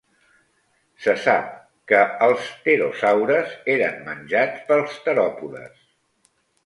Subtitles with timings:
[1.05, 1.51] Se sap
[1.91, 5.77] que els pterosaures eren menjats pels teròpodes.